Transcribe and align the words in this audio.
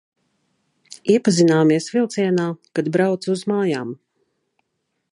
Iepazināmies 1.15 1.91
vilcienā, 1.97 2.49
kad 2.79 2.93
braucu 2.97 3.37
uz 3.39 3.47
mājām. 3.55 3.97